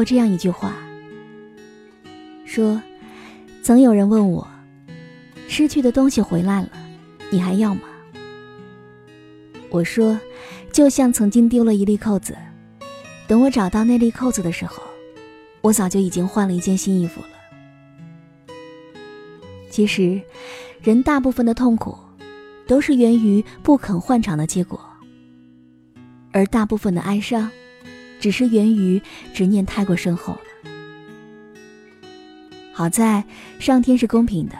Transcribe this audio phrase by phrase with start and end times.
[0.00, 0.72] 过这样一句话，
[2.46, 2.80] 说
[3.62, 4.48] ：“曾有人问我，
[5.46, 6.70] 失去的东西回来了，
[7.30, 7.82] 你还要吗？”
[9.68, 10.18] 我说
[10.72, 12.34] ：“就像曾经丢了一粒扣子，
[13.28, 14.82] 等我找到那粒扣子的时候，
[15.60, 17.28] 我早就已经换了一件新衣服了。”
[19.68, 20.18] 其实，
[20.80, 21.94] 人大部分的痛苦，
[22.66, 24.80] 都是源于不肯换场的结果。
[26.32, 27.50] 而大部分的哀伤，
[28.20, 29.00] 只是源于
[29.34, 30.40] 执念太过深厚了。
[32.72, 33.24] 好在
[33.58, 34.56] 上天是公平的，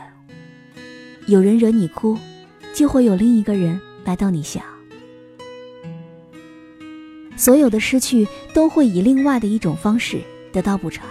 [1.26, 2.18] 有人惹你哭，
[2.74, 4.60] 就会有另一个人来逗你笑。
[7.36, 10.20] 所有的失去都会以另外的一种方式
[10.52, 11.06] 得到补偿，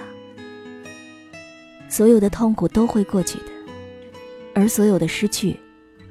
[1.87, 3.45] 所有的痛苦都会过去的，
[4.53, 5.55] 而所有的失去，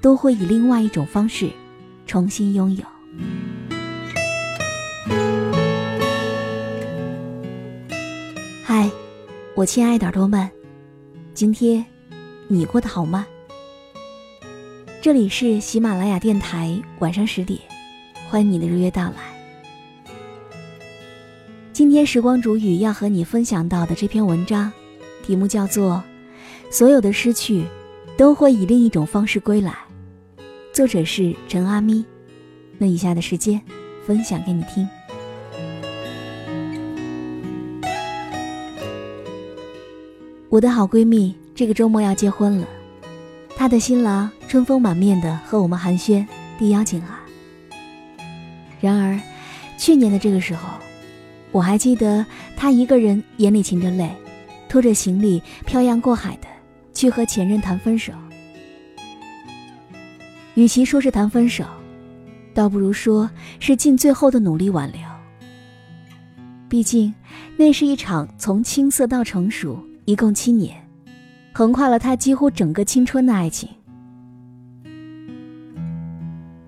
[0.01, 1.49] 都会以另外一种方式
[2.05, 2.85] 重新拥有。
[9.59, 10.49] 我亲爱的耳朵们，
[11.35, 11.85] 今天
[12.47, 13.27] 你过得好吗？
[15.03, 17.59] 这里是喜马拉雅电台，晚上十点，
[18.31, 19.17] 欢迎你的如约到来。
[21.73, 24.71] 今天时光煮雨要和你分享到的这篇文章，
[25.25, 26.05] 题目叫做
[26.73, 27.67] 《所有的失去
[28.17, 29.77] 都会以另一种方式归来》，
[30.73, 32.05] 作者是陈阿咪。
[32.79, 33.61] 那以下的时间，
[34.07, 34.89] 分享给你听。
[40.51, 42.67] 我的好闺蜜这个周末要结婚了，
[43.55, 46.27] 她的新郎春风满面的和我们寒暄
[46.59, 47.19] 递邀请函。
[48.81, 49.21] 然而，
[49.77, 50.71] 去年的这个时候，
[51.53, 52.25] 我还记得
[52.57, 54.11] 她一个人眼里噙着泪，
[54.71, 56.49] 拖着行李漂洋过海的
[56.95, 58.15] 去和前任谈分手。
[60.55, 61.63] 与其说是谈分手，
[62.55, 63.29] 倒不如说
[63.61, 65.01] 是尽最后的努力挽留。
[66.71, 67.15] 毕竟，
[67.59, 69.79] 那是一场从青涩到成熟。
[70.09, 70.75] 一共七年，
[71.53, 73.69] 横跨了他几乎整个青春的爱情。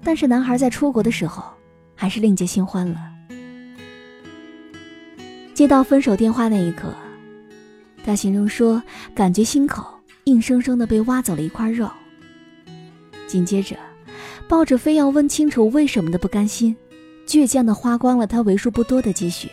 [0.05, 1.43] 但是男孩在出国的时候，
[1.95, 3.01] 还是另结新欢了。
[5.55, 6.95] 接到分手电话那一刻，
[8.05, 8.83] 他形容说，
[9.15, 9.87] 感觉心口
[10.25, 11.91] 硬生生的被挖走了一块肉。
[13.27, 13.75] 紧接着，
[14.51, 16.77] 抱着非要问清楚为什么的不甘心，
[17.27, 19.49] 倔强的花光了他为数不多的积蓄，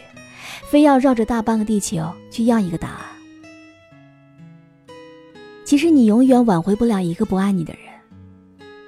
[0.69, 3.16] 非要绕着大半个地球去要一个答案。
[5.67, 7.81] 其实你永远挽回不了一个不爱你的人，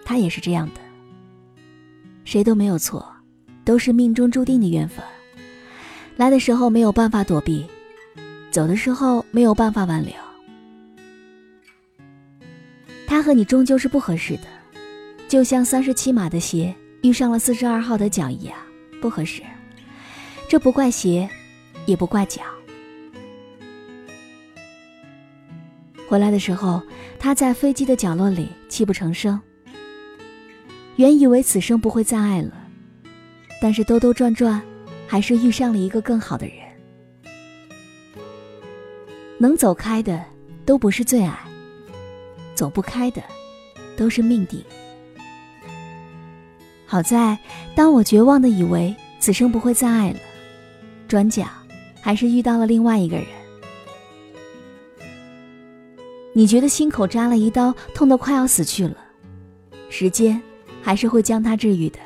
[0.05, 0.79] 他也是这样的。
[2.23, 3.05] 谁都没有错，
[3.65, 5.03] 都是命中注定的缘分。
[6.15, 7.65] 来的时候没有办法躲避，
[8.49, 10.13] 走的时候没有办法挽留。
[13.05, 14.43] 他和你终究是不合适的，
[15.27, 16.73] 就像三十七码的鞋
[17.03, 18.57] 遇上了四十二号的脚一样，
[19.01, 19.43] 不合适。
[20.47, 21.29] 这不怪鞋，
[21.85, 22.41] 也不怪脚。
[26.09, 26.81] 回来的时候，
[27.19, 29.39] 他在飞机的角落里泣不成声。
[30.95, 32.51] 原以为此生不会再爱了，
[33.61, 34.59] 但是兜兜转转，
[35.05, 36.55] 还是遇上了一个更好的人。
[39.37, 40.19] 能走开的
[40.65, 41.37] 都不是最爱，
[42.55, 43.21] 走不开的
[43.95, 44.65] 都是命定。
[46.87, 47.37] 好在，
[47.75, 50.19] 当我绝望的以为此生不会再爱了，
[51.07, 51.45] 转角
[52.01, 53.27] 还是遇到了另外一个人。
[56.39, 58.95] 你觉得心口扎了一刀，痛得快要死去了，
[59.89, 60.41] 时间
[60.81, 61.99] 还是会将它治愈的。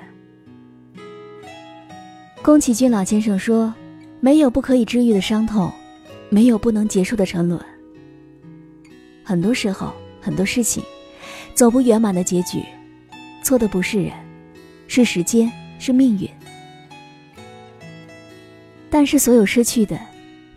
[2.42, 3.72] 宫崎骏老先生说
[4.20, 5.72] ：“没有不可以治愈的伤痛，
[6.30, 7.64] 没有不能结束的沉沦。
[9.24, 10.84] 很多时候，很多事情，
[11.54, 12.66] 走不圆满的结局，
[13.44, 14.14] 错的不是人，
[14.88, 16.28] 是时间，是命运。
[18.90, 20.00] 但是，所有失去的，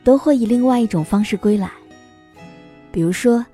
[0.02, 1.70] 都会以另外一种方式归来。”
[2.96, 3.44] 比如说，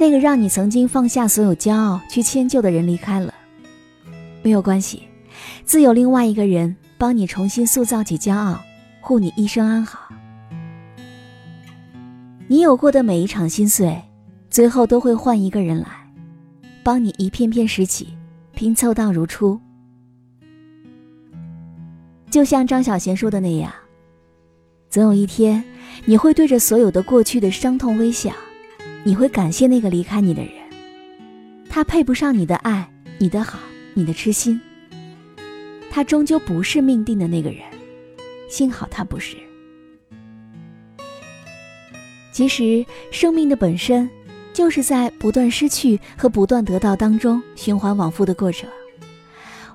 [0.00, 3.32] 那个让你曾经放下所有骄傲去迁就的人离开了，
[4.42, 5.04] 没有关系，
[5.64, 8.60] 自有另外一个人帮你重新塑造起骄傲，
[9.00, 10.12] 护你一生安好。
[12.48, 14.02] 你有过的每一场心碎，
[14.50, 15.86] 最后都会换一个人来，
[16.82, 18.08] 帮你一片片拾起，
[18.56, 19.60] 拼凑到如初。
[22.32, 23.72] 就像张小娴说的那样，
[24.90, 25.62] 总有一天，
[26.04, 28.32] 你会对着所有的过去的伤痛微笑。
[29.08, 30.52] 你会感谢那个离开你的人，
[31.66, 33.58] 他配不上你的爱、你的好、
[33.94, 34.60] 你的痴心。
[35.90, 37.62] 他终究不是命定的那个人，
[38.50, 39.34] 幸好他不是。
[42.32, 44.10] 其实，生命的本身
[44.52, 48.68] 就是在不断失去和不断得到当中循环往复的过程。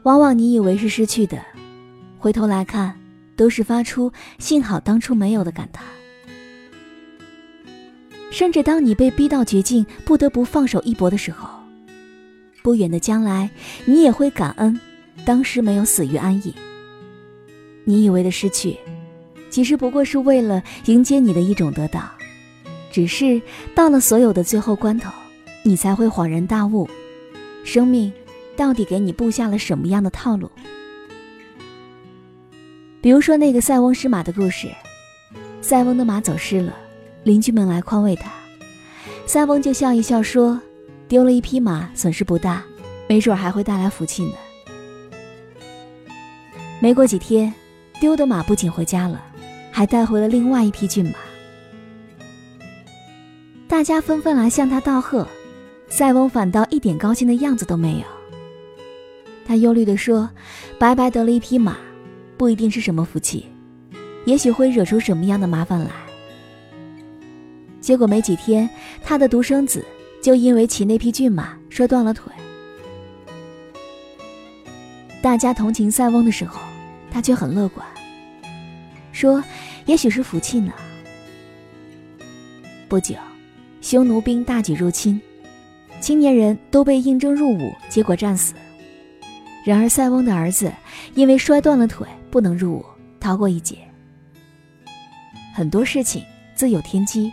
[0.03, 1.43] 往往你以为是失去的，
[2.19, 2.95] 回头来看，
[3.35, 5.83] 都是发出幸好当初没有的感叹。
[8.33, 11.47] 甚至当你被逼到绝境，不得不放手一搏的时候，
[12.63, 13.47] 不远的将来，
[13.85, 14.77] 你也会感恩
[15.23, 16.51] 当时没有死于安逸。
[17.83, 18.75] 你以为的失去，
[19.51, 22.09] 其实不过是为了迎接你的一种得到。
[22.91, 23.39] 只是
[23.75, 25.11] 到了所有的最后关头，
[25.61, 26.89] 你才会恍然大悟，
[27.63, 28.11] 生命
[28.57, 30.49] 到底给你布下了什么样的套路。
[32.99, 34.69] 比如说那个塞翁失马的故事，
[35.61, 36.75] 塞翁的马走失了，
[37.23, 38.31] 邻居们来宽慰他，
[39.25, 40.59] 塞翁就笑一笑说
[41.07, 42.63] ：“丢了一匹马，损失不大，
[43.07, 44.33] 没准还会带来福气呢。”
[46.81, 47.53] 没过几天，
[47.99, 49.23] 丢的马不仅回家了，
[49.71, 51.13] 还带回了另外一匹骏马。
[53.67, 55.27] 大家纷纷来向他道贺，
[55.87, 58.05] 塞翁反倒一点高兴的样子都没有。
[59.45, 60.29] 他忧虑地说
[60.77, 61.77] ：“白白得了一匹马。”
[62.35, 63.45] 不一定是什么福气，
[64.25, 65.91] 也许会惹出什么样的麻烦来。
[67.83, 68.69] 结果没几天，
[69.03, 69.85] 他的独生子
[70.21, 72.31] 就因为骑那匹骏马摔断了腿。
[75.21, 76.61] 大家同情塞翁的时候，
[77.11, 77.85] 他却很乐观，
[79.11, 79.43] 说
[79.85, 80.71] ：“也许是福气呢。”
[82.87, 83.15] 不久，
[83.81, 85.19] 匈奴兵大举入侵，
[85.99, 88.53] 青年人都被应征入伍，结果战死。
[89.65, 90.71] 然而塞翁的儿子
[91.15, 92.07] 因为摔断了腿。
[92.31, 92.85] 不能入伍，
[93.19, 93.77] 逃过一劫。
[95.53, 96.23] 很多事情
[96.55, 97.31] 自有天机，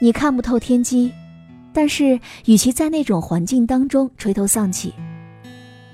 [0.00, 1.12] 你看不透天机，
[1.72, 4.92] 但是与其在那种环境当中垂头丧气，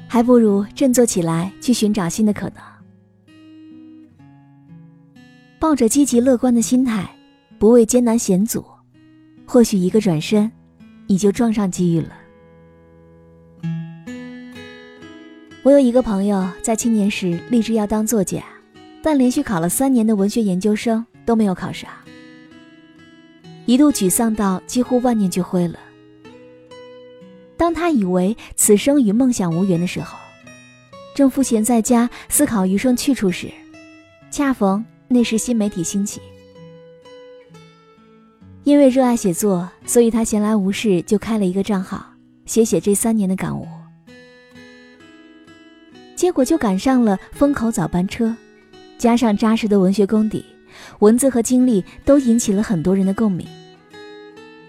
[0.09, 2.57] 还不如振作起来去寻找新的可能。
[5.59, 7.09] 抱着积极乐观的心态，
[7.59, 8.65] 不畏艰难险阻，
[9.47, 10.53] 或许一个转身，
[11.07, 12.13] 你就撞上机遇了。
[15.63, 18.45] 我有一个朋友，在青年时立志要当作家，
[19.03, 21.91] 但连续考了三年的文学研究生都没有考上，
[23.67, 25.79] 一度沮丧到几乎万念俱灰了。
[27.57, 30.17] 当他以为此生与梦想无缘的时候，
[31.15, 33.51] 正赋闲在家思考余生去处时，
[34.31, 36.21] 恰逢那时新媒体兴起。
[38.65, 42.05] 因为热爱写作，所以他闲来无事就开了一个账号，
[42.45, 43.67] 写写这三年的感悟。
[46.15, 48.35] 结果就赶上了风口早班车，
[48.99, 50.45] 加上扎实的文学功底，
[50.99, 53.47] 文字和经历都引起了很多人的共鸣。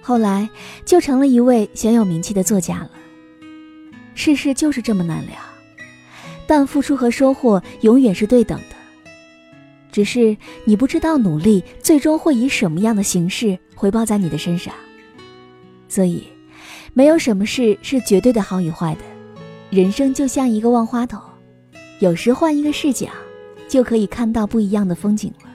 [0.02, 0.50] 后来
[0.86, 2.92] 就成了一位小有名气的作家了。
[4.16, 5.36] 世事就是这么难料，
[6.48, 8.76] 但付出和收获永远是对等的，
[9.92, 10.36] 只是
[10.66, 14.74] 你不知道努力最终会以什么样的形式回报在你的身上。
[15.88, 16.28] 所以，
[16.94, 19.02] 没有什么事是绝对的好与坏的，
[19.70, 21.22] 人生就像一个万花筒。
[22.00, 23.08] 有时换一个视角，
[23.68, 25.47] 就可以看到不一样的风景了。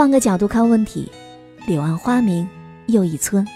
[0.00, 1.12] 换个角度看问题，
[1.66, 2.48] 柳暗花明
[2.86, 3.46] 又一村。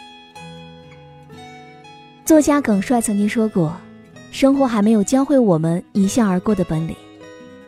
[2.22, 3.74] 作家耿帅曾经说过
[4.30, 6.94] ：“生活还没有教会我们一笑而过的本领，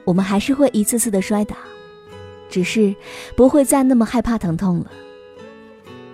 [0.05, 1.57] 我们还是会一次次的摔倒，
[2.51, 2.95] 只是
[3.35, 4.93] 不会再那么害怕疼痛了。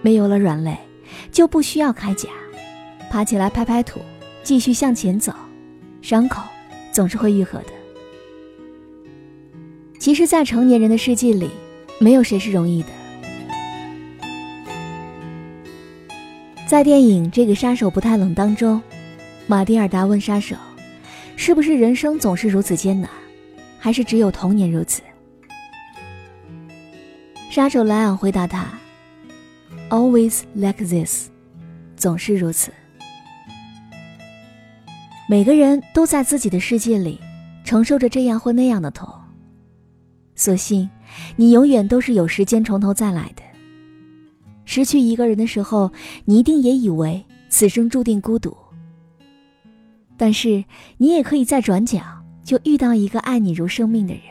[0.01, 0.79] 没有了软肋，
[1.33, 2.29] 就不需要铠甲，
[3.11, 3.99] 爬起来拍拍土，
[4.45, 5.33] 继续向前走。”
[6.01, 6.41] 伤口
[6.93, 7.73] 总是会愈合的。
[9.99, 11.51] 其实，在成年人的世界里，
[12.03, 12.89] 没有谁是容易的。
[16.67, 18.83] 在电影《这个杀手不太冷》当中，
[19.47, 20.57] 马蒂尔达问杀手
[21.37, 23.09] ：“是不是人生总是如此艰难，
[23.79, 25.01] 还是只有童年如此？”
[27.51, 28.67] 杀手莱昂回答他
[29.89, 31.29] ：“Always like this，
[31.97, 32.73] 总是如此。”
[35.29, 37.21] 每个人都在自己的世界里
[37.65, 39.09] 承受着这样或那样的痛。
[40.35, 40.89] 所幸，
[41.37, 43.43] 你永远都是有时间从头再来的。
[44.65, 45.91] 失去一个人的时候，
[46.25, 48.57] 你一定也以为此生注定孤独。
[50.17, 50.65] 但是，
[50.99, 52.01] 你也可以在转角
[52.45, 54.23] 就遇到一个爱你如生命的人。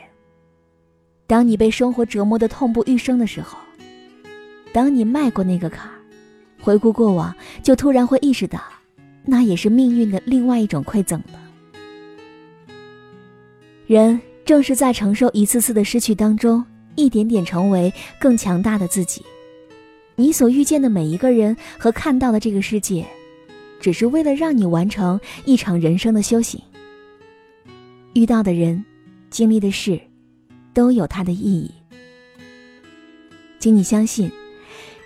[1.26, 3.58] 当你被生活折磨的痛不欲生的时候，
[4.72, 5.94] 当你迈过那个坎儿，
[6.60, 8.60] 回顾过往，就突然会意识到。
[9.24, 11.38] 那也是命运的另外一种馈赠了。
[13.86, 19.24] 人正是在承受一次次的失去当中，一点点成为更强大的自己。
[20.14, 23.06] 你所遇见的每一个人和看到的这个世界，
[23.80, 26.60] 只是为了让你完成一场人生的修行。
[28.12, 28.84] 遇到的人，
[29.30, 29.98] 经历的事，
[30.74, 31.70] 都有它的意义。
[33.58, 34.30] 请你相信，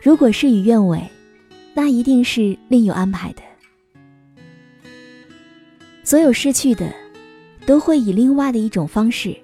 [0.02, 1.00] 如果事与愿违，
[1.72, 3.42] 那一定是另有安排的。
[6.02, 6.92] 所有失去的，
[7.64, 9.36] 都会以另外的一种方式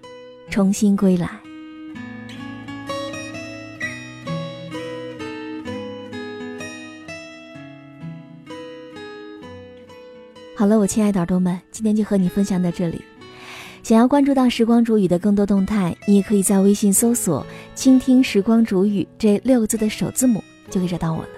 [0.51, 1.42] 重新归来。
[10.62, 13.02] 好了，我亲爱的耳朵们，今天就和你分享到这里。
[13.83, 20.40] 想要关注到时光煮雨的更多动态，你也可以在微信搜索“倾听时光煮雨”这六个字的首字母，
[20.71, 21.28] 就可以找到我了。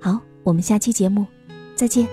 [0.00, 1.26] 好，我们下期节目
[1.74, 2.06] 再见。